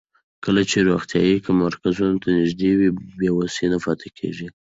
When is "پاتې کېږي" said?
3.85-4.47